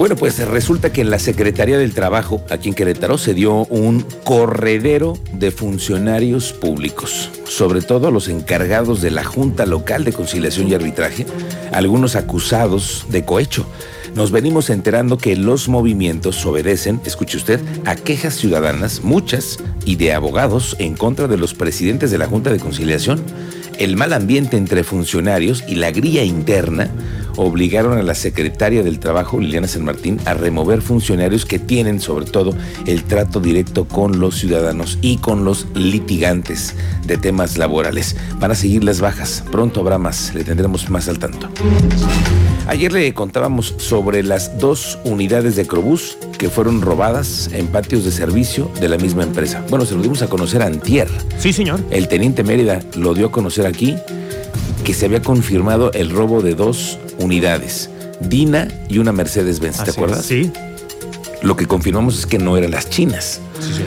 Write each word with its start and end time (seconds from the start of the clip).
Bueno, 0.00 0.16
pues 0.16 0.38
resulta 0.48 0.94
que 0.94 1.02
en 1.02 1.10
la 1.10 1.18
Secretaría 1.18 1.76
del 1.76 1.92
Trabajo, 1.92 2.42
aquí 2.48 2.70
en 2.70 2.74
Querétaro, 2.74 3.18
se 3.18 3.34
dio 3.34 3.66
un 3.66 4.00
corredero 4.24 5.18
de 5.34 5.50
funcionarios 5.50 6.54
públicos, 6.54 7.28
sobre 7.44 7.82
todo 7.82 8.10
los 8.10 8.28
encargados 8.28 9.02
de 9.02 9.10
la 9.10 9.24
Junta 9.24 9.66
Local 9.66 10.04
de 10.04 10.14
Conciliación 10.14 10.68
y 10.68 10.74
Arbitraje, 10.74 11.26
algunos 11.70 12.16
acusados 12.16 13.04
de 13.10 13.26
cohecho. 13.26 13.66
Nos 14.14 14.30
venimos 14.30 14.70
enterando 14.70 15.18
que 15.18 15.36
los 15.36 15.68
movimientos 15.68 16.46
obedecen, 16.46 17.02
escuche 17.04 17.36
usted, 17.36 17.60
a 17.84 17.94
quejas 17.94 18.36
ciudadanas, 18.36 19.02
muchas, 19.04 19.58
y 19.84 19.96
de 19.96 20.14
abogados 20.14 20.76
en 20.78 20.96
contra 20.96 21.28
de 21.28 21.36
los 21.36 21.52
presidentes 21.52 22.10
de 22.10 22.16
la 22.16 22.26
Junta 22.26 22.50
de 22.50 22.58
Conciliación. 22.58 23.22
El 23.78 23.96
mal 23.98 24.14
ambiente 24.14 24.56
entre 24.56 24.82
funcionarios 24.82 25.62
y 25.68 25.74
la 25.74 25.90
grilla 25.90 26.22
interna 26.22 26.88
obligaron 27.36 27.98
a 27.98 28.02
la 28.02 28.14
secretaria 28.14 28.82
del 28.82 28.98
Trabajo, 28.98 29.40
Liliana 29.40 29.68
San 29.68 29.84
Martín, 29.84 30.20
a 30.24 30.34
remover 30.34 30.82
funcionarios 30.82 31.44
que 31.44 31.58
tienen 31.58 32.00
sobre 32.00 32.26
todo 32.26 32.54
el 32.86 33.04
trato 33.04 33.40
directo 33.40 33.86
con 33.86 34.20
los 34.20 34.36
ciudadanos 34.36 34.98
y 35.00 35.18
con 35.18 35.44
los 35.44 35.66
litigantes 35.74 36.74
de 37.06 37.16
temas 37.16 37.58
laborales. 37.58 38.16
Van 38.38 38.50
a 38.50 38.54
seguir 38.54 38.84
las 38.84 39.00
bajas, 39.00 39.44
pronto 39.50 39.80
habrá 39.80 39.98
más, 39.98 40.34
le 40.34 40.44
tendremos 40.44 40.90
más 40.90 41.08
al 41.08 41.18
tanto. 41.18 41.48
Ayer 42.66 42.92
le 42.92 43.12
contábamos 43.14 43.74
sobre 43.78 44.22
las 44.22 44.58
dos 44.58 44.98
unidades 45.04 45.56
de 45.56 45.66
Crobús 45.66 46.18
que 46.38 46.50
fueron 46.50 46.82
robadas 46.82 47.50
en 47.52 47.66
patios 47.66 48.04
de 48.04 48.12
servicio 48.12 48.70
de 48.80 48.88
la 48.88 48.96
misma 48.96 49.24
empresa. 49.24 49.64
Bueno, 49.70 49.84
se 49.84 49.96
lo 49.96 50.02
dimos 50.02 50.22
a 50.22 50.28
conocer 50.28 50.62
a 50.62 50.66
Antier. 50.66 51.08
Sí, 51.38 51.52
señor. 51.52 51.80
El 51.90 52.06
teniente 52.06 52.44
Mérida 52.44 52.80
lo 52.96 53.14
dio 53.14 53.26
a 53.26 53.32
conocer 53.32 53.66
aquí 53.66 53.96
que 54.84 54.94
se 54.94 55.06
había 55.06 55.20
confirmado 55.20 55.92
el 55.92 56.10
robo 56.10 56.42
de 56.42 56.54
dos 56.54 56.98
unidades, 57.20 57.90
Dina 58.20 58.68
y 58.88 58.98
una 58.98 59.12
Mercedes-Benz, 59.12 59.84
¿te 59.84 59.90
acuerdas? 59.90 60.24
Sí. 60.24 60.50
Lo 61.42 61.56
que 61.56 61.66
confirmamos 61.66 62.18
es 62.18 62.26
que 62.26 62.38
no 62.38 62.56
eran 62.56 62.72
las 62.72 62.90
chinas. 62.90 63.40
Sí, 63.60 63.74
sí. 63.76 63.82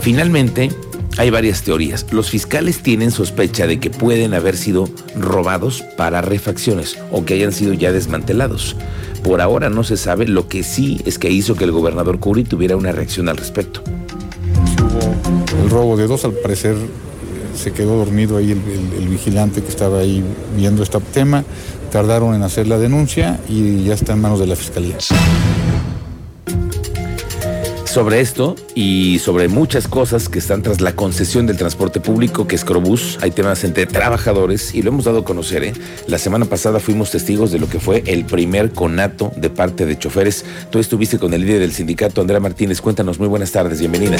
Finalmente, 0.00 0.70
hay 1.16 1.30
varias 1.30 1.62
teorías. 1.62 2.06
Los 2.12 2.30
fiscales 2.30 2.82
tienen 2.82 3.10
sospecha 3.10 3.66
de 3.66 3.80
que 3.80 3.90
pueden 3.90 4.34
haber 4.34 4.56
sido 4.56 4.88
robados 5.16 5.82
para 5.96 6.22
refacciones 6.22 6.96
o 7.10 7.24
que 7.24 7.34
hayan 7.34 7.52
sido 7.52 7.74
ya 7.74 7.92
desmantelados. 7.92 8.76
Por 9.22 9.40
ahora 9.40 9.68
no 9.68 9.84
se 9.84 9.96
sabe, 9.96 10.26
lo 10.26 10.48
que 10.48 10.62
sí 10.62 11.02
es 11.04 11.18
que 11.18 11.30
hizo 11.30 11.56
que 11.56 11.64
el 11.64 11.72
gobernador 11.72 12.20
Curry 12.20 12.44
tuviera 12.44 12.76
una 12.76 12.92
reacción 12.92 13.28
al 13.28 13.36
respecto. 13.36 13.82
Hubo 14.78 15.62
el 15.62 15.70
robo 15.70 15.96
de 15.96 16.06
dos, 16.06 16.24
al 16.24 16.32
parecer 16.32 16.76
se 17.54 17.72
quedó 17.72 17.96
dormido 17.96 18.38
ahí 18.38 18.52
el, 18.52 18.58
el, 18.58 19.02
el, 19.02 19.08
vigilante 19.08 19.60
que 19.60 19.68
estaba 19.68 19.98
ahí 19.98 20.24
viendo 20.56 20.82
este 20.82 20.98
tema. 21.12 21.44
Tardaron 21.90 22.34
en 22.34 22.42
hacer 22.42 22.68
la 22.68 22.78
denuncia 22.78 23.40
y 23.48 23.84
ya 23.84 23.94
está 23.94 24.12
en 24.12 24.20
manos 24.20 24.38
de 24.38 24.46
la 24.46 24.56
fiscalía. 24.56 24.96
Sobre 27.84 28.20
esto 28.20 28.54
y 28.76 29.18
sobre 29.18 29.48
muchas 29.48 29.88
cosas 29.88 30.28
que 30.28 30.38
están 30.38 30.62
tras 30.62 30.80
la 30.80 30.94
concesión 30.94 31.48
del 31.48 31.56
transporte 31.56 31.98
público, 31.98 32.46
que 32.46 32.54
es 32.54 32.64
Crobús, 32.64 33.18
hay 33.20 33.32
temas 33.32 33.64
entre 33.64 33.86
trabajadores 33.86 34.72
y 34.76 34.82
lo 34.82 34.90
hemos 34.90 35.06
dado 35.06 35.18
a 35.18 35.24
conocer. 35.24 35.64
¿eh? 35.64 35.72
La 36.06 36.18
semana 36.18 36.44
pasada 36.44 36.78
fuimos 36.78 37.10
testigos 37.10 37.50
de 37.50 37.58
lo 37.58 37.68
que 37.68 37.80
fue 37.80 38.04
el 38.06 38.24
primer 38.24 38.70
conato 38.70 39.32
de 39.34 39.50
parte 39.50 39.86
de 39.86 39.98
choferes. 39.98 40.44
Tú 40.70 40.78
estuviste 40.78 41.18
con 41.18 41.34
el 41.34 41.40
líder 41.40 41.58
del 41.58 41.72
sindicato, 41.72 42.20
Andrea 42.20 42.38
Martínez. 42.38 42.80
Cuéntanos, 42.80 43.18
muy 43.18 43.26
buenas 43.26 43.50
tardes, 43.50 43.80
bienvenida. 43.80 44.18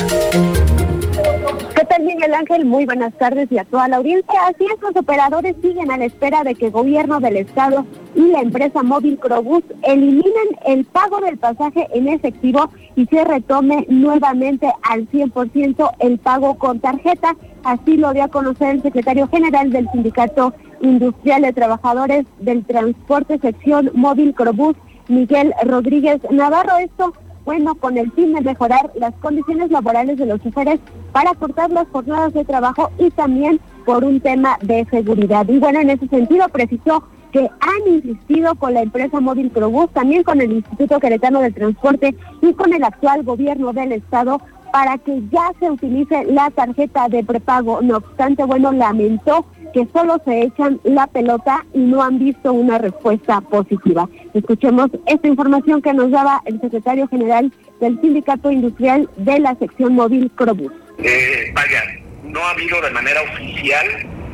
¿Qué 2.21 2.27
tal, 2.27 2.33
Miguel 2.33 2.51
Ángel? 2.51 2.67
Muy 2.67 2.85
buenas 2.85 3.15
tardes 3.15 3.51
y 3.51 3.57
a 3.57 3.65
toda 3.65 3.89
la 3.89 3.97
audiencia. 3.97 4.47
Así 4.47 4.65
es, 4.65 4.79
los 4.83 4.95
operadores 4.95 5.57
siguen 5.63 5.91
a 5.91 5.97
la 5.97 6.05
espera 6.05 6.45
de 6.45 6.55
que 6.55 6.67
el 6.67 6.73
gobierno 6.73 7.19
del 7.19 7.39
estado 7.39 7.87
y 8.15 8.21
la 8.27 8.43
empresa 8.43 8.83
móvil 8.83 9.19
Crobús 9.19 9.63
eliminen 9.83 10.49
el 10.67 10.85
pago 10.85 11.21
del 11.21 11.39
pasaje 11.39 11.89
en 11.95 12.09
efectivo 12.09 12.69
y 12.95 13.07
se 13.07 13.25
retome 13.25 13.87
nuevamente 13.89 14.71
al 14.83 15.09
100% 15.09 15.93
el 16.01 16.19
pago 16.19 16.59
con 16.59 16.81
tarjeta. 16.81 17.37
Así 17.65 17.97
lo 17.97 18.13
dio 18.13 18.25
a 18.25 18.29
conocer 18.29 18.69
el 18.77 18.83
secretario 18.83 19.27
general 19.29 19.71
del 19.71 19.89
Sindicato 19.91 20.53
Industrial 20.83 21.41
de 21.41 21.55
Trabajadores 21.55 22.27
del 22.39 22.67
Transporte 22.67 23.39
Sección 23.39 23.93
Móvil 23.95 24.35
Crobús, 24.35 24.77
Miguel 25.09 25.55
Rodríguez 25.65 26.21
Navarro. 26.31 26.77
Esto 26.77 27.15
bueno, 27.45 27.75
con 27.75 27.97
el 27.97 28.11
fin 28.13 28.35
de 28.35 28.41
mejorar 28.41 28.91
las 28.95 29.15
condiciones 29.17 29.71
laborales 29.71 30.19
de 30.19 30.27
los 30.27 30.41
choferes 30.41 30.81
para 31.13 31.35
cortar 31.35 31.71
las 31.71 31.89
jornadas 31.89 32.33
de 32.33 32.45
trabajo 32.45 32.91
y 32.99 33.11
también 33.11 33.61
por 33.85 34.05
un 34.05 34.21
tema 34.21 34.59
de 34.63 34.87
seguridad. 34.91 35.49
Y 35.49 35.59
bueno, 35.59 35.81
en 35.81 35.91
ese 35.91 36.07
sentido 36.09 36.49
precisó 36.49 37.05
que 37.33 37.49
han 37.61 37.95
insistido 37.95 38.55
con 38.57 38.75
la 38.75 38.83
empresa 38.83 39.21
móvil 39.21 39.51
Probús, 39.51 39.91
también 39.91 40.23
con 40.23 40.41
el 40.41 40.53
Instituto 40.53 40.99
Queretano 40.99 41.41
del 41.41 41.55
Transporte 41.55 42.15
y 42.43 42.53
con 42.55 42.73
el 42.73 42.83
actual 42.83 43.23
gobierno 43.23 43.73
del 43.73 43.93
estado 43.93 44.41
para 44.73 44.99
que 44.99 45.23
ya 45.31 45.51
se 45.59 45.71
utilice 45.71 46.25
la 46.25 46.51
tarjeta 46.51 47.09
de 47.09 47.25
prepago. 47.25 47.81
No 47.83 47.99
obstante, 47.99 48.45
bueno, 48.45 48.73
lamentó 48.73 49.45
que 49.73 49.87
solo 49.93 50.21
se 50.25 50.43
echan 50.43 50.81
la 50.85 51.07
pelota 51.07 51.65
y 51.75 51.79
no 51.79 52.03
han 52.03 52.19
visto 52.19 52.53
una 52.53 52.79
respuesta 52.79 53.41
positiva. 53.41 54.09
Escuchemos 54.35 54.91
esta 55.07 55.29
información 55.29 55.83
que 55.83 55.93
nos 55.93 56.11
daba 56.11 56.43
el 56.47 56.61
secretario 56.61 57.09
general 57.09 57.53
del 57.81 58.01
Sindicato 58.01 58.51
Industrial 58.51 59.09
de 59.17 59.41
la 59.41 59.55
sección 59.57 59.95
móvil 59.95 60.31
Crobús. 60.35 60.73
Eh, 60.99 61.53
vaya, 61.55 61.83
no 62.25 62.41
ha 62.41 62.51
habido 62.51 62.81
de 62.81 62.91
manera 62.91 63.21
oficial 63.23 63.87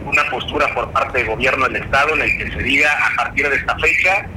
una 0.06 0.30
postura 0.30 0.72
por 0.74 0.90
parte 0.92 1.18
del 1.18 1.28
gobierno 1.28 1.66
del 1.68 1.82
Estado 1.82 2.14
en 2.14 2.22
el 2.22 2.38
que 2.38 2.50
se 2.52 2.62
diga 2.62 2.90
a 2.92 3.16
partir 3.16 3.48
de 3.48 3.56
esta 3.56 3.76
fecha 3.78 4.28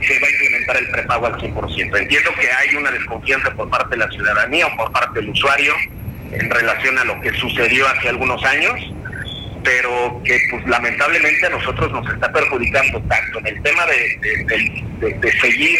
se 0.00 0.18
va 0.18 0.26
a 0.26 0.30
implementar 0.30 0.76
el 0.78 0.90
prepago 0.90 1.26
al 1.26 1.34
100%. 1.34 1.98
Entiendo 1.98 2.30
que 2.40 2.50
hay 2.50 2.74
una 2.74 2.90
desconfianza 2.90 3.50
por 3.52 3.68
parte 3.68 3.90
de 3.90 3.98
la 3.98 4.10
ciudadanía 4.10 4.66
o 4.66 4.76
por 4.76 4.92
parte 4.92 5.20
del 5.20 5.28
usuario 5.28 5.74
en 6.32 6.48
relación 6.48 6.96
a 6.98 7.04
lo 7.04 7.20
que 7.20 7.32
sucedió 7.34 7.86
hace 7.88 8.08
algunos 8.08 8.42
años 8.44 8.74
pero 9.62 10.20
que 10.24 10.38
pues 10.50 10.66
lamentablemente 10.66 11.46
a 11.46 11.50
nosotros 11.50 11.90
nos 11.92 12.12
está 12.12 12.32
perjudicando 12.32 13.00
tanto 13.02 13.38
en 13.40 13.46
el 13.48 13.62
tema 13.62 13.86
de, 13.86 14.44
de, 14.46 15.14
de, 15.18 15.32
seguir 15.40 15.78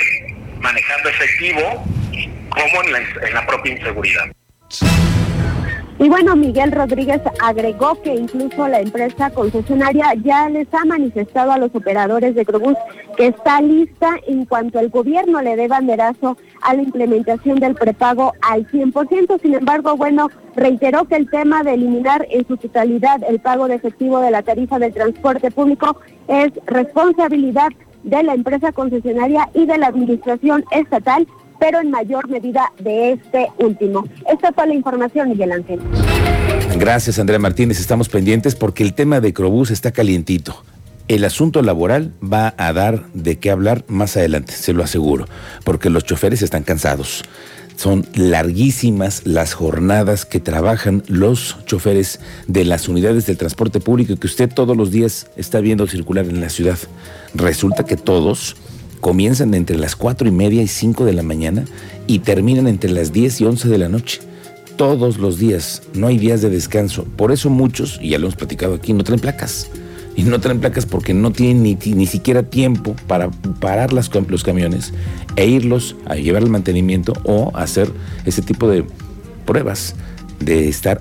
manejando 0.60 1.08
efectivo 1.08 1.84
como 2.50 2.82
en 2.84 2.92
la, 2.92 2.98
en 2.98 3.34
la 3.34 3.46
propia 3.46 3.72
inseguridad. 3.72 4.30
Y 6.00 6.08
bueno, 6.08 6.34
Miguel 6.34 6.72
Rodríguez 6.72 7.20
agregó 7.42 8.00
que 8.00 8.14
incluso 8.14 8.66
la 8.66 8.80
empresa 8.80 9.28
concesionaria 9.28 10.14
ya 10.24 10.48
les 10.48 10.66
ha 10.72 10.86
manifestado 10.86 11.52
a 11.52 11.58
los 11.58 11.74
operadores 11.74 12.34
de 12.34 12.46
Crobús 12.46 12.74
que 13.18 13.26
está 13.26 13.60
lista 13.60 14.16
en 14.26 14.46
cuanto 14.46 14.78
el 14.78 14.88
gobierno 14.88 15.42
le 15.42 15.56
dé 15.56 15.68
banderazo 15.68 16.38
a 16.62 16.72
la 16.72 16.80
implementación 16.80 17.60
del 17.60 17.74
prepago 17.74 18.32
al 18.40 18.66
100%. 18.68 19.42
Sin 19.42 19.54
embargo, 19.56 19.94
bueno, 19.98 20.30
reiteró 20.56 21.04
que 21.04 21.16
el 21.16 21.28
tema 21.28 21.62
de 21.64 21.74
eliminar 21.74 22.26
en 22.30 22.48
su 22.48 22.56
totalidad 22.56 23.22
el 23.28 23.38
pago 23.38 23.68
de 23.68 23.74
efectivo 23.74 24.20
de 24.20 24.30
la 24.30 24.42
tarifa 24.42 24.78
del 24.78 24.94
transporte 24.94 25.50
público 25.50 26.00
es 26.28 26.50
responsabilidad 26.64 27.68
de 28.04 28.22
la 28.22 28.32
empresa 28.32 28.72
concesionaria 28.72 29.50
y 29.52 29.66
de 29.66 29.76
la 29.76 29.88
administración 29.88 30.64
estatal 30.70 31.26
pero 31.60 31.80
en 31.80 31.90
mayor 31.90 32.28
medida 32.28 32.72
de 32.80 33.12
este 33.12 33.48
último. 33.58 34.04
Esta 34.28 34.52
fue 34.52 34.66
la 34.66 34.74
información, 34.74 35.28
Miguel 35.28 35.52
Ángel. 35.52 35.78
Gracias, 36.76 37.18
Andrea 37.18 37.38
Martínez. 37.38 37.78
Estamos 37.78 38.08
pendientes 38.08 38.56
porque 38.56 38.82
el 38.82 38.94
tema 38.94 39.20
de 39.20 39.32
Crobús 39.32 39.70
está 39.70 39.92
calientito. 39.92 40.64
El 41.06 41.24
asunto 41.24 41.60
laboral 41.62 42.12
va 42.22 42.54
a 42.56 42.72
dar 42.72 43.04
de 43.12 43.38
qué 43.38 43.50
hablar 43.50 43.84
más 43.88 44.16
adelante, 44.16 44.52
se 44.52 44.72
lo 44.72 44.84
aseguro, 44.84 45.26
porque 45.64 45.90
los 45.90 46.04
choferes 46.04 46.40
están 46.40 46.62
cansados. 46.62 47.24
Son 47.74 48.06
larguísimas 48.14 49.26
las 49.26 49.54
jornadas 49.54 50.24
que 50.24 50.38
trabajan 50.38 51.02
los 51.08 51.56
choferes 51.66 52.20
de 52.46 52.64
las 52.64 52.88
unidades 52.88 53.26
del 53.26 53.38
transporte 53.38 53.80
público 53.80 54.16
que 54.16 54.26
usted 54.26 54.52
todos 54.52 54.76
los 54.76 54.90
días 54.90 55.28
está 55.36 55.60
viendo 55.60 55.86
circular 55.86 56.26
en 56.26 56.40
la 56.40 56.48
ciudad. 56.48 56.78
Resulta 57.34 57.84
que 57.84 57.96
todos 57.96 58.54
comienzan 59.00 59.54
entre 59.54 59.76
las 59.78 59.96
cuatro 59.96 60.28
y 60.28 60.30
media 60.30 60.62
y 60.62 60.68
cinco 60.68 61.04
de 61.04 61.12
la 61.12 61.22
mañana 61.22 61.64
y 62.06 62.20
terminan 62.20 62.66
entre 62.66 62.90
las 62.90 63.12
10 63.12 63.40
y 63.40 63.44
11 63.44 63.68
de 63.68 63.78
la 63.78 63.88
noche. 63.88 64.20
Todos 64.76 65.18
los 65.18 65.38
días, 65.38 65.82
no 65.94 66.06
hay 66.06 66.18
días 66.18 66.42
de 66.42 66.50
descanso. 66.50 67.04
Por 67.16 67.32
eso 67.32 67.50
muchos, 67.50 67.98
y 68.00 68.10
ya 68.10 68.18
lo 68.18 68.26
hemos 68.26 68.36
platicado 68.36 68.74
aquí, 68.74 68.92
no 68.92 69.04
traen 69.04 69.20
placas. 69.20 69.70
Y 70.16 70.22
no 70.22 70.40
traen 70.40 70.60
placas 70.60 70.86
porque 70.86 71.14
no 71.14 71.32
tienen 71.32 71.62
ni, 71.62 71.74
ni 71.74 72.06
siquiera 72.06 72.42
tiempo 72.42 72.96
para 73.06 73.30
parar 73.60 73.92
las, 73.92 74.10
los 74.28 74.42
camiones 74.42 74.92
e 75.36 75.46
irlos 75.46 75.96
a 76.06 76.16
llevar 76.16 76.42
el 76.42 76.50
mantenimiento 76.50 77.12
o 77.24 77.52
hacer 77.54 77.90
ese 78.24 78.42
tipo 78.42 78.68
de 78.68 78.84
pruebas 79.46 79.94
de 80.40 80.68
estar 80.68 81.00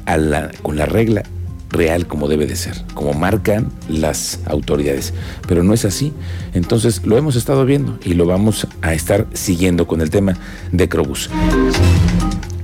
con 0.61 0.77
la 0.77 0.85
regla 0.85 1.23
real 1.69 2.07
como 2.07 2.27
debe 2.27 2.45
de 2.45 2.55
ser, 2.55 2.83
como 2.93 3.13
marcan 3.13 3.71
las 3.87 4.39
autoridades. 4.45 5.13
Pero 5.47 5.63
no 5.63 5.73
es 5.73 5.85
así. 5.85 6.13
Entonces 6.53 7.05
lo 7.05 7.17
hemos 7.17 7.35
estado 7.35 7.65
viendo 7.65 7.99
y 8.03 8.13
lo 8.13 8.25
vamos 8.25 8.67
a 8.81 8.93
estar 8.93 9.27
siguiendo 9.33 9.87
con 9.87 10.01
el 10.01 10.09
tema 10.09 10.35
de 10.71 10.89
Crobus. 10.89 11.29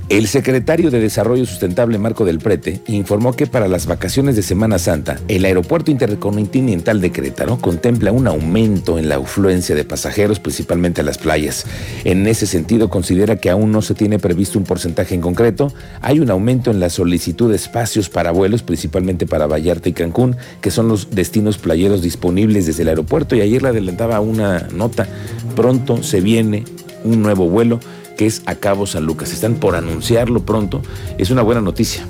El 0.08 0.28
secretario 0.28 0.92
de 0.92 1.00
Desarrollo 1.00 1.44
Sustentable 1.46 1.98
Marco 1.98 2.24
del 2.24 2.38
Prete 2.38 2.80
informó 2.86 3.32
que 3.32 3.48
para 3.48 3.66
las 3.66 3.86
vacaciones 3.86 4.36
de 4.36 4.42
Semana 4.42 4.78
Santa, 4.78 5.18
el 5.26 5.44
Aeropuerto 5.44 5.90
Intercontinental 5.90 7.00
de 7.00 7.10
Querétaro 7.10 7.58
contempla 7.58 8.12
un 8.12 8.28
aumento 8.28 9.00
en 9.00 9.08
la 9.08 9.16
afluencia 9.16 9.74
de 9.74 9.84
pasajeros, 9.84 10.38
principalmente 10.38 11.00
a 11.00 11.04
las 11.04 11.18
playas. 11.18 11.66
En 12.04 12.24
ese 12.28 12.46
sentido, 12.46 12.88
considera 12.88 13.34
que 13.34 13.50
aún 13.50 13.72
no 13.72 13.82
se 13.82 13.94
tiene 13.94 14.20
previsto 14.20 14.60
un 14.60 14.64
porcentaje 14.64 15.16
en 15.16 15.20
concreto. 15.20 15.72
Hay 16.02 16.20
un 16.20 16.30
aumento 16.30 16.70
en 16.70 16.78
la 16.78 16.88
solicitud 16.88 17.50
de 17.50 17.56
espacios 17.56 18.08
para 18.08 18.30
vuelos, 18.30 18.62
principalmente 18.62 19.26
para 19.26 19.48
Vallarta 19.48 19.88
y 19.88 19.92
Cancún, 19.92 20.36
que 20.60 20.70
son 20.70 20.86
los 20.86 21.10
destinos 21.10 21.58
playeros 21.58 22.00
disponibles 22.00 22.66
desde 22.66 22.82
el 22.82 22.90
aeropuerto. 22.90 23.34
Y 23.34 23.40
ayer 23.40 23.60
le 23.60 23.70
adelantaba 23.70 24.20
una 24.20 24.68
nota. 24.72 25.08
Pronto 25.56 26.04
se 26.04 26.20
viene 26.20 26.62
un 27.02 27.22
nuevo 27.22 27.48
vuelo 27.48 27.80
que 28.16 28.26
es 28.26 28.42
a 28.46 28.54
Cabo 28.56 28.86
San 28.86 29.04
Lucas. 29.04 29.32
Están 29.32 29.54
por 29.54 29.74
anunciarlo 29.74 30.44
pronto. 30.44 30.82
Es 31.18 31.30
una 31.30 31.42
buena 31.42 31.60
noticia. 31.60 32.06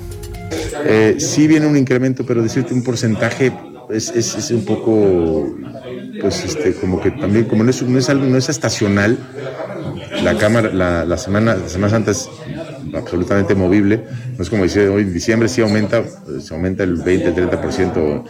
Eh, 0.85 1.15
sí 1.19 1.47
viene 1.47 1.67
un 1.67 1.77
incremento, 1.77 2.25
pero 2.25 2.41
decirte 2.41 2.73
un 2.73 2.83
porcentaje 2.83 3.51
es, 3.89 4.09
es, 4.09 4.51
un 4.51 4.65
poco, 4.65 5.55
pues 6.21 6.43
este, 6.43 6.73
como 6.73 7.01
que 7.01 7.11
también, 7.11 7.45
como 7.45 7.63
no 7.63 7.69
es, 7.69 7.81
no 7.81 7.97
es, 7.97 8.09
algo, 8.09 8.25
no 8.25 8.37
es 8.37 8.49
estacional, 8.49 9.17
la 10.23 10.37
cámara, 10.37 10.73
la, 10.73 11.05
la, 11.05 11.17
semana, 11.17 11.55
la 11.55 11.69
Semana 11.69 11.91
Santa 11.91 12.11
es 12.11 12.29
absolutamente 12.93 13.55
movible, 13.55 14.03
no 14.37 14.43
es 14.43 14.49
como 14.49 14.63
decir 14.63 14.89
hoy 14.89 15.03
en 15.03 15.13
diciembre 15.13 15.47
sí 15.47 15.61
aumenta, 15.61 16.03
se 16.39 16.53
aumenta 16.53 16.83
el 16.83 16.95
20, 16.95 17.27
el 17.27 17.35
30% 17.49 18.23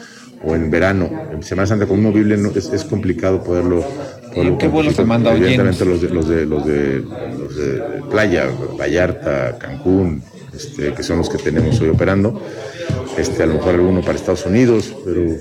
o 0.44 0.56
en 0.56 0.70
verano, 0.70 1.10
en 1.32 1.42
Semana 1.42 1.68
Santa 1.68 1.86
un 1.86 2.04
movible 2.04 2.38
no, 2.38 2.50
es, 2.50 2.72
es 2.72 2.84
complicado 2.84 3.44
poderlo 3.44 3.84
qué 4.58 4.68
vuelos 4.68 4.96
te 4.96 5.06
manda 5.06 5.36
Evidentemente 5.36 5.86
los 5.86 6.02
de, 6.02 6.10
los, 6.10 6.28
de, 6.28 6.46
los, 6.46 6.66
de, 6.66 7.00
los 7.00 7.56
de 7.56 7.84
playa, 8.10 8.48
Vallarta, 8.80 9.58
Cancún, 9.58 10.24
este, 10.54 10.94
que 10.94 11.04
son 11.04 11.20
los 11.20 11.30
que 11.30 11.38
tenemos 11.38 11.80
hoy 11.82 11.90
operando. 11.90 12.42
Este, 13.18 13.44
a 13.44 13.46
lo 13.46 13.56
mejor 13.56 13.76
alguno 13.76 14.02
para 14.02 14.14
Estados 14.14 14.46
Unidos, 14.46 14.94
pero... 15.06 15.36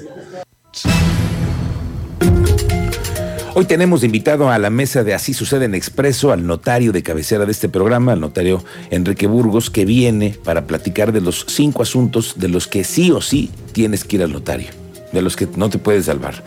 Hoy 3.55 3.65
tenemos 3.65 4.05
invitado 4.05 4.51
a 4.51 4.59
la 4.59 4.69
mesa 4.69 5.03
de 5.03 5.15
Así 5.15 5.33
sucede 5.33 5.65
en 5.65 5.75
Expreso 5.75 6.31
al 6.31 6.47
notario 6.47 6.93
de 6.93 7.03
cabecera 7.03 7.47
de 7.47 7.53
este 7.53 7.71
programa, 7.71 8.13
al 8.13 8.21
notario 8.21 8.63
Enrique 8.91 9.27
Burgos, 9.27 9.71
que 9.71 9.87
viene 9.87 10.37
para 10.45 10.67
platicar 10.67 11.11
de 11.11 11.23
los 11.23 11.47
cinco 11.49 11.83
asuntos 11.83 12.35
de 12.37 12.49
los 12.49 12.67
que 12.67 12.85
sí 12.85 13.11
o 13.11 13.23
sí 13.23 13.51
tienes 13.73 14.05
que 14.05 14.17
ir 14.17 14.23
al 14.23 14.33
notario, 14.33 14.69
de 15.11 15.23
los 15.23 15.37
que 15.37 15.49
no 15.57 15.71
te 15.71 15.79
puedes 15.79 16.05
salvar 16.05 16.45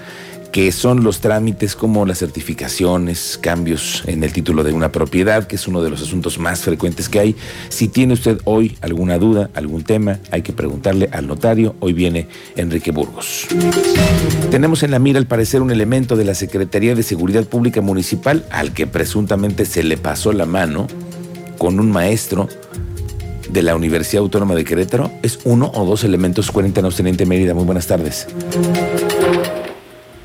que 0.51 0.71
son 0.71 1.03
los 1.03 1.19
trámites 1.19 1.75
como 1.75 2.05
las 2.05 2.19
certificaciones, 2.19 3.37
cambios 3.41 4.03
en 4.07 4.23
el 4.23 4.33
título 4.33 4.63
de 4.63 4.73
una 4.73 4.91
propiedad, 4.91 5.45
que 5.45 5.55
es 5.55 5.67
uno 5.67 5.81
de 5.81 5.89
los 5.89 6.01
asuntos 6.01 6.39
más 6.39 6.61
frecuentes 6.61 7.07
que 7.07 7.19
hay. 7.19 7.35
Si 7.69 7.87
tiene 7.87 8.13
usted 8.13 8.39
hoy 8.45 8.77
alguna 8.81 9.17
duda, 9.17 9.49
algún 9.53 9.83
tema, 9.83 10.19
hay 10.31 10.41
que 10.41 10.53
preguntarle 10.53 11.09
al 11.11 11.27
notario. 11.27 11.75
Hoy 11.79 11.93
viene 11.93 12.27
Enrique 12.55 12.91
Burgos. 12.91 13.47
Tenemos 14.49 14.81
en 14.83 14.91
la 14.91 14.99
mira, 14.99 15.19
al 15.19 15.27
parecer, 15.27 15.61
un 15.61 15.71
elemento 15.71 16.15
de 16.15 16.25
la 16.25 16.33
Secretaría 16.33 16.95
de 16.95 17.03
Seguridad 17.03 17.45
Pública 17.45 17.81
Municipal 17.81 18.45
al 18.49 18.73
que 18.73 18.87
presuntamente 18.87 19.65
se 19.65 19.83
le 19.83 19.97
pasó 19.97 20.33
la 20.33 20.45
mano 20.45 20.87
con 21.57 21.79
un 21.79 21.91
maestro 21.91 22.47
de 23.49 23.63
la 23.63 23.75
Universidad 23.75 24.23
Autónoma 24.23 24.55
de 24.55 24.63
Querétaro. 24.63 25.11
¿Es 25.21 25.39
uno 25.43 25.71
o 25.73 25.85
dos 25.85 26.03
elementos? 26.03 26.51
Cuéntanos, 26.51 26.95
Teniente 26.95 27.25
Mérida. 27.25 27.53
Muy 27.53 27.65
buenas 27.65 27.87
tardes. 27.87 28.27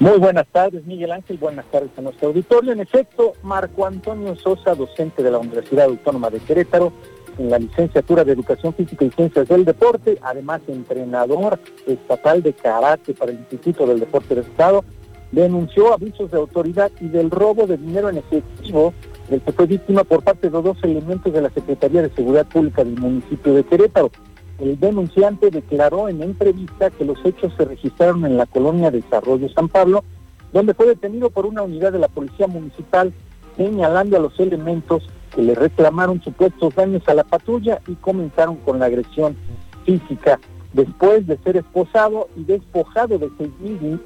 Muy 0.04 0.18
buenas 0.18 0.46
tardes, 0.48 0.84
Miguel 0.84 1.12
Ángel. 1.12 1.38
Buenas 1.38 1.64
tardes 1.70 1.88
a 1.96 2.02
nuestro 2.02 2.28
auditorio. 2.28 2.72
En 2.72 2.80
efecto, 2.80 3.32
Marco 3.42 3.86
Antonio 3.86 4.36
Sosa, 4.36 4.74
docente 4.74 5.22
de 5.22 5.30
la 5.30 5.38
Universidad 5.38 5.86
Autónoma 5.86 6.28
de 6.28 6.40
Querétaro, 6.40 6.92
en 7.38 7.48
la 7.48 7.58
licenciatura 7.58 8.22
de 8.22 8.32
Educación 8.32 8.74
Física 8.74 9.06
y 9.06 9.10
Ciencias 9.12 9.48
del 9.48 9.64
Deporte, 9.64 10.18
además 10.20 10.60
entrenador 10.68 11.58
estatal 11.86 12.42
de 12.42 12.52
karate 12.52 13.14
para 13.14 13.32
el 13.32 13.38
Instituto 13.38 13.86
del 13.86 13.98
Deporte 13.98 14.34
del 14.34 14.44
Estado, 14.44 14.84
denunció 15.32 15.94
abusos 15.94 16.30
de 16.30 16.36
autoridad 16.36 16.92
y 17.00 17.08
del 17.08 17.30
robo 17.30 17.66
de 17.66 17.78
dinero 17.78 18.10
en 18.10 18.18
efectivo 18.18 18.92
del 19.30 19.40
que 19.40 19.52
fue 19.52 19.64
víctima 19.64 20.04
por 20.04 20.22
parte 20.22 20.50
de 20.50 20.60
dos 20.60 20.76
elementos 20.82 21.32
de 21.32 21.40
la 21.40 21.48
Secretaría 21.48 22.02
de 22.02 22.10
Seguridad 22.10 22.46
Pública 22.46 22.84
del 22.84 22.98
municipio 22.98 23.54
de 23.54 23.64
Querétaro. 23.64 24.10
El 24.58 24.78
denunciante 24.78 25.50
declaró 25.50 26.08
en 26.08 26.22
entrevista 26.22 26.90
que 26.90 27.04
los 27.04 27.18
hechos 27.24 27.52
se 27.56 27.64
registraron 27.64 28.24
en 28.24 28.36
la 28.36 28.46
colonia 28.46 28.90
Desarrollo 28.90 29.48
San 29.48 29.68
Pablo, 29.68 30.04
donde 30.52 30.74
fue 30.74 30.86
detenido 30.86 31.30
por 31.30 31.46
una 31.46 31.62
unidad 31.62 31.92
de 31.92 31.98
la 31.98 32.08
Policía 32.08 32.46
Municipal, 32.46 33.12
señalando 33.56 34.16
a 34.16 34.20
los 34.20 34.38
elementos 34.38 35.08
que 35.34 35.42
le 35.42 35.54
reclamaron 35.54 36.22
supuestos 36.22 36.74
daños 36.74 37.02
a 37.08 37.14
la 37.14 37.24
patrulla 37.24 37.80
y 37.88 37.94
comenzaron 37.96 38.56
con 38.56 38.78
la 38.78 38.86
agresión 38.86 39.36
física. 39.84 40.38
Después 40.72 41.26
de 41.26 41.36
ser 41.38 41.56
esposado 41.56 42.28
y 42.36 42.44
despojado 42.44 43.18
de 43.18 43.30
seis 43.38 43.50
mil, 43.60 44.00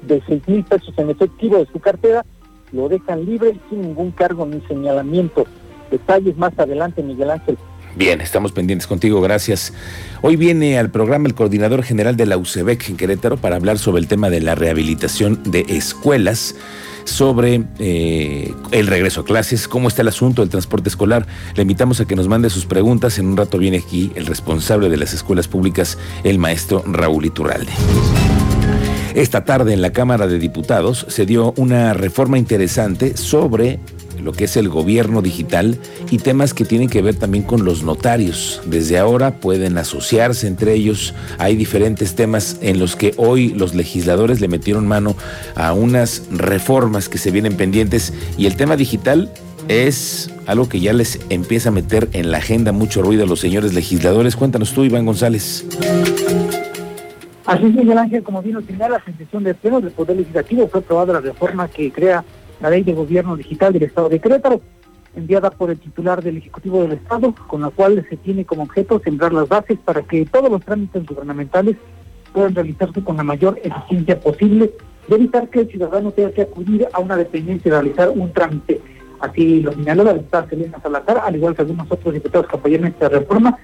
mil 0.47 0.63
pesos 0.63 0.93
en 0.97 1.09
efectivo 1.09 1.57
de 1.57 1.67
su 1.67 1.79
cartera, 1.79 2.25
lo 2.71 2.89
dejan 2.89 3.25
libre 3.25 3.59
sin 3.69 3.81
ningún 3.81 4.11
cargo 4.11 4.45
ni 4.45 4.61
señalamiento. 4.61 5.45
Detalles 5.89 6.37
más 6.37 6.57
adelante, 6.57 7.01
Miguel 7.01 7.31
Ángel. 7.31 7.57
Bien, 7.99 8.21
estamos 8.21 8.53
pendientes 8.53 8.87
contigo, 8.87 9.19
gracias. 9.19 9.73
Hoy 10.21 10.37
viene 10.37 10.79
al 10.79 10.89
programa 10.89 11.27
el 11.27 11.35
coordinador 11.35 11.83
general 11.83 12.15
de 12.15 12.25
la 12.25 12.37
UCEBEC 12.37 12.91
en 12.91 12.95
Querétaro 12.95 13.35
para 13.35 13.57
hablar 13.57 13.77
sobre 13.77 13.99
el 13.99 14.07
tema 14.07 14.29
de 14.29 14.39
la 14.39 14.55
rehabilitación 14.55 15.41
de 15.43 15.65
escuelas, 15.67 16.55
sobre 17.03 17.65
eh, 17.77 18.53
el 18.71 18.87
regreso 18.87 19.19
a 19.19 19.25
clases, 19.25 19.67
cómo 19.67 19.89
está 19.89 20.01
el 20.01 20.07
asunto 20.07 20.41
del 20.41 20.49
transporte 20.49 20.87
escolar. 20.87 21.27
Le 21.55 21.63
invitamos 21.63 21.99
a 21.99 22.05
que 22.05 22.15
nos 22.15 22.29
mande 22.29 22.49
sus 22.49 22.65
preguntas. 22.65 23.19
En 23.19 23.27
un 23.27 23.35
rato 23.35 23.57
viene 23.57 23.79
aquí 23.79 24.13
el 24.15 24.27
responsable 24.27 24.87
de 24.87 24.95
las 24.95 25.13
escuelas 25.13 25.49
públicas, 25.49 25.97
el 26.23 26.39
maestro 26.39 26.81
Raúl 26.87 27.25
Iturralde. 27.25 27.73
Esta 29.13 29.43
tarde 29.43 29.73
en 29.73 29.81
la 29.81 29.91
Cámara 29.91 30.27
de 30.27 30.39
Diputados 30.39 31.05
se 31.09 31.25
dio 31.25 31.53
una 31.57 31.93
reforma 31.93 32.37
interesante 32.37 33.17
sobre 33.17 33.81
lo 34.23 34.31
que 34.31 34.45
es 34.45 34.57
el 34.57 34.69
gobierno 34.69 35.21
digital 35.21 35.77
y 36.11 36.17
temas 36.17 36.53
que 36.53 36.65
tienen 36.65 36.89
que 36.89 37.01
ver 37.01 37.15
también 37.15 37.43
con 37.43 37.65
los 37.65 37.83
notarios. 37.83 38.61
Desde 38.65 38.97
ahora 38.97 39.35
pueden 39.35 39.77
asociarse 39.77 40.47
entre 40.47 40.73
ellos. 40.73 41.13
Hay 41.37 41.55
diferentes 41.55 42.15
temas 42.15 42.57
en 42.61 42.79
los 42.79 42.95
que 42.95 43.13
hoy 43.17 43.49
los 43.49 43.75
legisladores 43.75 44.41
le 44.41 44.47
metieron 44.47 44.87
mano 44.87 45.15
a 45.55 45.73
unas 45.73 46.23
reformas 46.31 47.09
que 47.09 47.17
se 47.17 47.31
vienen 47.31 47.55
pendientes 47.55 48.13
y 48.37 48.45
el 48.45 48.55
tema 48.55 48.75
digital 48.75 49.31
es 49.67 50.31
algo 50.47 50.67
que 50.67 50.79
ya 50.79 50.93
les 50.93 51.19
empieza 51.29 51.69
a 51.69 51.71
meter 51.71 52.09
en 52.13 52.31
la 52.31 52.39
agenda 52.39 52.71
mucho 52.71 53.01
ruido 53.01 53.23
a 53.23 53.27
los 53.27 53.39
señores 53.39 53.73
legisladores. 53.73 54.35
Cuéntanos 54.35 54.73
tú, 54.73 54.83
Iván 54.83 55.05
González. 55.05 55.65
Así 57.45 57.65
es, 57.65 57.73
Miguel 57.73 57.97
Ángel, 57.97 58.21
como 58.23 58.41
bien 58.41 58.55
lo 58.55 58.61
señala, 58.61 59.01
la 59.05 59.17
sesión 59.17 59.43
de 59.43 59.55
pleno 59.55 59.81
del 59.81 59.91
Poder 59.91 60.17
Legislativo 60.17 60.67
fue 60.67 60.81
aprobada 60.81 61.13
la 61.13 61.21
reforma 61.21 61.67
que 61.67 61.91
crea 61.91 62.23
la 62.59 62.69
Ley 62.69 62.83
de 62.83 62.93
Gobierno 62.93 63.35
Digital 63.35 63.73
del 63.73 63.83
Estado 63.83 64.09
de 64.09 64.19
Querétaro, 64.19 64.61
enviada 65.15 65.49
por 65.49 65.71
el 65.71 65.79
titular 65.79 66.21
del 66.21 66.37
Ejecutivo 66.37 66.81
del 66.81 66.93
Estado, 66.93 67.33
con 67.47 67.61
la 67.61 67.69
cual 67.69 68.05
se 68.09 68.17
tiene 68.17 68.45
como 68.45 68.63
objeto 68.63 69.01
sembrar 69.03 69.33
las 69.33 69.47
bases 69.47 69.77
para 69.83 70.01
que 70.01 70.25
todos 70.25 70.51
los 70.51 70.63
trámites 70.63 71.05
gubernamentales 71.05 71.77
puedan 72.33 72.53
realizarse 72.53 73.03
con 73.03 73.17
la 73.17 73.23
mayor 73.23 73.59
eficiencia 73.63 74.19
posible 74.19 74.71
de 75.07 75.15
evitar 75.15 75.49
que 75.49 75.61
el 75.61 75.69
ciudadano 75.69 76.11
tenga 76.11 76.31
que 76.31 76.43
acudir 76.43 76.87
a 76.93 76.99
una 76.99 77.15
dependencia 77.15 77.69
y 77.69 77.71
realizar 77.71 78.09
un 78.09 78.31
trámite. 78.31 78.79
Así 79.19 79.61
lo 79.61 79.73
señaló 79.73 80.03
la 80.03 80.13
diputada 80.13 80.47
Selena 80.47 80.79
Salazar, 80.81 81.17
al 81.25 81.35
igual 81.35 81.55
que 81.55 81.63
algunos 81.63 81.91
otros 81.91 82.13
diputados 82.13 82.47
que 82.47 82.55
apoyan 82.55 82.85
esta 82.85 83.09
reforma. 83.09 83.57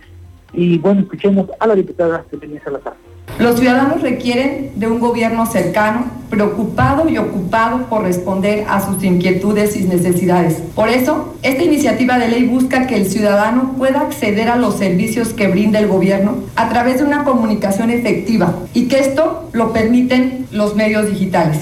Y 0.54 0.78
bueno, 0.80 1.02
escuchemos 1.02 1.50
a 1.60 1.68
la 1.68 1.75
diputada 1.75 2.25
Selena 2.30 2.62
Salazar. 2.64 2.96
Los 3.39 3.60
ciudadanos 3.60 4.01
requieren 4.01 4.72
de 4.75 4.88
un 4.88 5.00
gobierno 5.00 5.46
cercano, 5.46 6.06
preocupado 6.30 7.10
y 7.10 7.18
ocupado 7.18 7.88
por 7.88 8.04
responder 8.04 8.63
a 8.70 8.80
sus 8.80 9.04
inquietudes 9.04 9.75
y 9.75 9.84
necesidades. 9.84 10.63
Por 10.74 10.88
eso, 10.88 11.36
esta 11.44 11.63
iniciativa 11.63 12.18
de 12.18 12.30
ley 12.30 12.46
busca 12.46 12.88
que 12.88 12.96
el 12.96 13.08
ciudadano 13.08 13.74
pueda 13.77 14.01
acceder 14.01 14.48
a 14.48 14.56
los 14.56 14.77
servicios 14.77 15.34
que 15.34 15.50
brinda 15.50 15.80
el 15.80 15.88
gobierno 15.88 16.38
a 16.56 16.70
través 16.70 17.00
de 17.00 17.04
una 17.04 17.25
comunicación 17.25 17.89
efectiva 17.89 18.56
y 18.74 18.88
que 18.88 19.00
esto 19.00 19.50
lo 19.51 19.74
permiten 19.74 20.48
los 20.51 20.77
medios 20.77 21.10
digitales. 21.10 21.60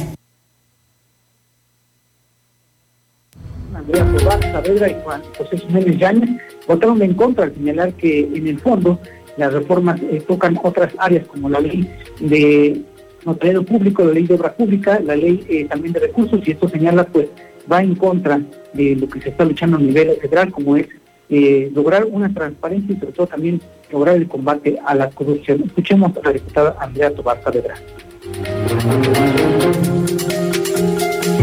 Andrea 3.74 4.40
Saavedra 4.52 4.90
y 4.90 4.96
Juan 5.04 5.22
José 5.36 5.58
Jiménez 5.58 6.30
votaron 6.68 7.02
en 7.02 7.16
contra 7.16 7.46
al 7.46 7.54
señalar 7.56 7.94
que 7.94 8.30
en 8.34 8.48
el 8.48 8.60
fondo 8.60 9.00
las 9.38 9.54
reformas 9.54 10.00
eh, 10.02 10.22
tocan 10.28 10.60
otras 10.62 10.94
áreas 10.98 11.26
como 11.28 11.50
la 11.50 11.60
ley 11.60 11.90
de 12.20 12.82
notariado 13.26 13.64
público, 13.64 14.04
la 14.04 14.12
ley 14.12 14.28
de 14.28 14.36
obra 14.36 14.54
pública, 14.54 15.00
la 15.00 15.16
ley 15.16 15.46
eh, 15.50 15.66
también 15.66 15.94
de 15.94 16.02
recursos, 16.02 16.42
y 16.46 16.52
esto 16.52 16.68
señala, 16.68 17.06
pues, 17.06 17.30
va 17.72 17.82
en 17.82 17.96
contra 17.96 18.42
de 18.74 18.96
lo 18.96 19.08
que 19.08 19.22
se 19.22 19.30
está 19.30 19.46
luchando 19.46 19.78
a 19.78 19.80
nivel 19.80 20.18
federal, 20.22 20.52
como 20.52 20.76
es 20.76 20.88
eh, 21.30 21.72
lograr 21.74 22.06
una 22.06 22.34
transparencia 22.34 22.96
y 22.96 23.00
sobre 23.00 23.14
todo 23.14 23.28
también 23.28 23.62
lograr 23.92 24.18
el 24.18 24.28
combate 24.28 24.78
a 24.86 24.94
la 24.94 25.10
corrupción. 25.10 25.64
Escuchemos 25.66 26.12
a 26.18 26.22
la 26.26 26.34
diputada 26.34 26.76
Andrea 26.80 27.12
Tobar 27.12 27.42
Saavedra. 27.44 27.76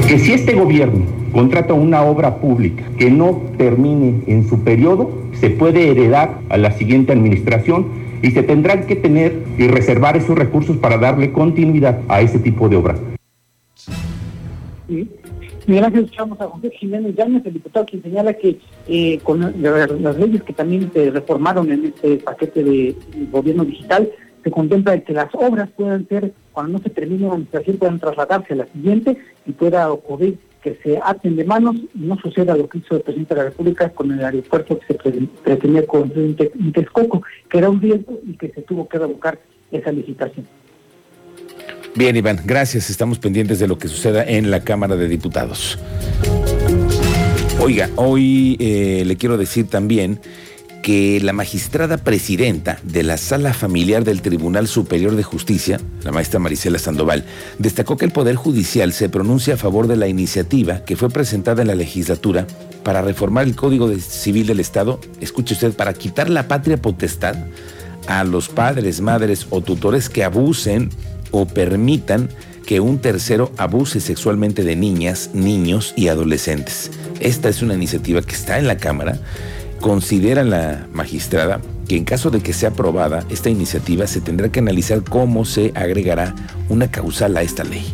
Que 0.07 0.19
si 0.19 0.33
este 0.33 0.55
gobierno 0.55 1.07
contrata 1.33 1.73
una 1.73 2.03
obra 2.03 2.41
pública 2.41 2.85
que 2.99 3.11
no 3.11 3.43
termine 3.57 4.23
en 4.27 4.49
su 4.49 4.63
periodo, 4.63 5.11
se 5.41 5.51
puede 5.51 5.91
heredar 5.91 6.39
a 6.51 6.59
la 6.59 6.71
siguiente 6.73 7.13
administración 7.13 7.89
y 8.23 8.31
se 8.33 8.43
tendrán 8.43 8.87
que 8.87 8.97
tener 8.97 9.43
y 9.57 9.67
reservar 9.69 10.17
esos 10.17 10.39
recursos 10.39 10.77
para 10.77 10.99
darle 10.99 11.33
continuidad 11.33 12.01
a 12.09 12.21
ese 12.21 12.39
tipo 12.39 12.69
de 12.69 12.77
obra. 12.77 12.97
Sí. 14.87 15.09
Gracias, 15.67 16.05
escuchamos 16.05 16.41
a 16.41 16.49
José 16.49 16.71
Jiménez 16.71 17.15
Llanes, 17.15 17.47
el 17.47 17.53
diputado, 17.53 17.87
quien 17.87 18.03
señala 18.03 18.35
que 18.35 18.59
eh, 18.89 19.21
con 19.23 19.41
las 19.41 20.19
leyes 20.19 20.43
que 20.43 20.53
también 20.53 20.91
se 20.93 21.11
reformaron 21.11 21.71
en 21.71 21.87
este 21.87 22.17
paquete 22.17 22.65
de 22.65 22.97
gobierno 23.31 23.65
digital, 23.65 24.11
se 24.43 24.51
contempla 24.51 24.99
que 25.01 25.13
las 25.13 25.33
obras 25.35 25.69
puedan 25.77 26.09
ser, 26.09 26.33
cuando 26.53 26.73
no 26.73 26.79
se 26.81 26.91
termine 26.91 27.23
la 27.23 27.35
administración, 27.35 27.77
puedan 27.77 28.01
trasladarse 28.01 28.55
a 28.55 28.57
la 28.57 28.67
siguiente 28.67 29.17
y 29.47 29.53
pueda 29.53 29.93
ocurrir 29.93 30.39
que 30.63 30.79
se 30.83 30.99
aten 31.03 31.37
de 31.37 31.45
manos 31.45 31.77
y 31.77 32.01
no 32.01 32.17
suceda 32.19 32.57
lo 32.57 32.69
que 32.69 32.79
hizo 32.79 32.97
el 32.97 33.03
presidente 33.03 33.35
de 33.35 33.41
la 33.41 33.49
República 33.49 33.89
con 33.91 34.11
el 34.13 34.25
aeropuerto 34.25 34.79
que 34.79 34.87
se 34.87 34.95
pretendía 35.43 35.87
construir 35.87 36.37
en 36.39 36.73
Texcoco, 36.73 37.23
que 37.49 37.59
era 37.59 37.71
un 37.71 37.81
riesgo 37.81 38.21
y 38.27 38.35
que 38.37 38.51
se 38.51 38.63
tuvo 38.63 38.89
que 38.89 38.99
revocar 38.99 39.39
esa 39.71 39.93
licitación. 39.93 40.47
Bien, 41.95 42.17
Iván, 42.17 42.41
gracias. 42.45 42.89
Estamos 42.89 43.19
pendientes 43.19 43.59
de 43.59 43.67
lo 43.67 43.79
que 43.79 43.89
suceda 43.89 44.25
en 44.25 44.51
la 44.51 44.61
Cámara 44.61 44.97
de 44.97 45.09
Diputados. 45.09 45.79
Oiga, 47.61 47.91
hoy 47.97 48.57
eh, 48.61 49.03
le 49.05 49.17
quiero 49.17 49.37
decir 49.37 49.69
también 49.69 50.21
que 50.83 51.21
la 51.21 51.33
magistrada 51.33 51.99
presidenta 51.99 52.79
de 52.83 53.03
la 53.03 53.17
Sala 53.17 53.53
Familiar 53.53 54.05
del 54.05 54.23
Tribunal 54.23 54.67
Superior 54.67 55.15
de 55.15 55.23
Justicia, 55.23 55.81
la 56.05 56.13
maestra 56.13 56.41
Marisela 56.41 56.79
Sandoval, 56.79 57.25
destacó 57.59 57.97
que 57.97 58.07
el 58.07 58.13
Poder 58.13 58.37
Judicial 58.37 58.93
se 58.93 59.09
pronuncia 59.09 59.55
a 59.55 59.59
favor 59.59 59.89
de 59.89 59.97
la 59.97 60.09
iniciativa 60.09 60.85
que 60.85 60.97
fue 60.97 61.11
presentada 61.11 61.63
en 61.63 61.69
la 61.69 61.75
legislatura 61.75 62.47
para 62.83 63.03
reformar 63.03 63.45
el 63.45 63.57
Código 63.57 63.91
Civil 63.99 64.47
del 64.47 64.61
Estado, 64.61 65.01
escuche 65.21 65.55
usted, 65.55 65.75
para 65.75 65.93
quitar 65.93 66.31
la 66.31 66.49
patria 66.49 66.81
potestad 66.81 67.37
a 68.07 68.25
los 68.25 68.49
padres, 68.49 69.01
madres 69.01 69.47
o 69.51 69.61
tutores 69.61 70.09
que 70.09 70.25
abusen 70.25 70.91
o 71.31 71.47
permitan 71.47 72.29
que 72.65 72.81
un 72.81 73.01
tercero 73.01 73.53
abuse 73.57 74.01
sexualmente 74.01 74.65
de 74.65 74.77
niñas, 74.77 75.31
niños 75.35 75.93
y 75.97 76.09
adolescentes. 76.09 76.91
Esta 77.21 77.49
es 77.49 77.63
una 77.63 77.75
iniciativa 77.75 78.23
que 78.23 78.35
está 78.35 78.59
en 78.59 78.67
la 78.67 78.77
Cámara 78.77 79.21
Considera 79.81 80.45
la 80.45 80.87
magistrada 80.93 81.61
que 81.89 81.97
en 81.97 82.05
caso 82.05 82.31
de 82.31 82.41
que 82.41 82.53
sea 82.53 82.69
aprobada 82.69 83.25
esta 83.31 83.49
iniciativa 83.51 84.07
se 84.07 84.21
tendrá 84.21 84.51
que 84.51 84.61
analizar 84.61 85.03
cómo 85.03 85.45
se 85.45 85.73
agregará 85.75 86.35
una 86.69 86.91
causal 86.91 87.37
a 87.37 87.43
esta 87.43 87.65
ley. 87.65 87.85